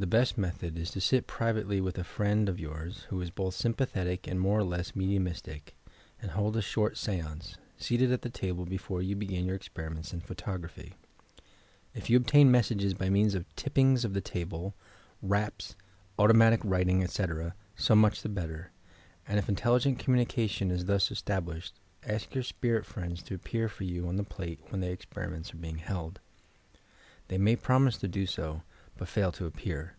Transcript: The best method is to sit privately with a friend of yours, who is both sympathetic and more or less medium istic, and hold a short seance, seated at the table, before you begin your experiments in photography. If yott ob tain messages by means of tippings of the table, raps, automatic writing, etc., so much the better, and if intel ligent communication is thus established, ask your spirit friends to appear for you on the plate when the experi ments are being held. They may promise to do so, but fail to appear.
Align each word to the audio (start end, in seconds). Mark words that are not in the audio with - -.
The 0.00 0.06
best 0.06 0.38
method 0.38 0.78
is 0.78 0.92
to 0.92 1.00
sit 1.00 1.26
privately 1.26 1.80
with 1.80 1.98
a 1.98 2.04
friend 2.04 2.48
of 2.48 2.60
yours, 2.60 3.02
who 3.10 3.20
is 3.20 3.30
both 3.30 3.56
sympathetic 3.56 4.28
and 4.28 4.38
more 4.38 4.60
or 4.60 4.64
less 4.64 4.94
medium 4.94 5.24
istic, 5.24 5.70
and 6.22 6.30
hold 6.30 6.56
a 6.56 6.62
short 6.62 6.96
seance, 6.96 7.56
seated 7.76 8.12
at 8.12 8.22
the 8.22 8.30
table, 8.30 8.64
before 8.64 9.02
you 9.02 9.16
begin 9.16 9.44
your 9.46 9.56
experiments 9.56 10.12
in 10.12 10.20
photography. 10.20 10.94
If 11.94 12.08
yott 12.08 12.20
ob 12.20 12.26
tain 12.28 12.48
messages 12.48 12.94
by 12.94 13.10
means 13.10 13.34
of 13.34 13.44
tippings 13.56 14.04
of 14.04 14.14
the 14.14 14.20
table, 14.20 14.76
raps, 15.20 15.74
automatic 16.16 16.60
writing, 16.62 17.02
etc., 17.02 17.56
so 17.74 17.96
much 17.96 18.22
the 18.22 18.28
better, 18.28 18.70
and 19.26 19.36
if 19.40 19.48
intel 19.48 19.80
ligent 19.80 19.98
communication 19.98 20.70
is 20.70 20.84
thus 20.84 21.10
established, 21.10 21.74
ask 22.04 22.32
your 22.36 22.44
spirit 22.44 22.86
friends 22.86 23.20
to 23.24 23.34
appear 23.34 23.68
for 23.68 23.82
you 23.82 24.06
on 24.06 24.14
the 24.14 24.22
plate 24.22 24.60
when 24.68 24.80
the 24.80 24.86
experi 24.96 25.28
ments 25.28 25.52
are 25.52 25.56
being 25.58 25.78
held. 25.78 26.20
They 27.26 27.36
may 27.36 27.56
promise 27.56 27.96
to 27.98 28.06
do 28.06 28.26
so, 28.26 28.62
but 28.96 29.06
fail 29.06 29.30
to 29.30 29.46
appear. 29.46 29.94